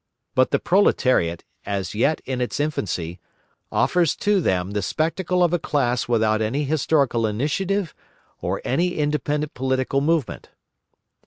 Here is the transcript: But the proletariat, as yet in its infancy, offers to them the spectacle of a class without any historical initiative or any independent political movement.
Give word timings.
But 0.33 0.49
the 0.49 0.57
proletariat, 0.57 1.43
as 1.63 1.93
yet 1.93 2.21
in 2.25 2.41
its 2.41 2.59
infancy, 2.59 3.19
offers 3.71 4.15
to 4.15 4.41
them 4.41 4.71
the 4.71 4.81
spectacle 4.81 5.43
of 5.43 5.53
a 5.53 5.59
class 5.59 6.07
without 6.07 6.41
any 6.41 6.63
historical 6.63 7.27
initiative 7.27 7.93
or 8.39 8.63
any 8.65 8.95
independent 8.95 9.53
political 9.53 10.01
movement. 10.01 10.49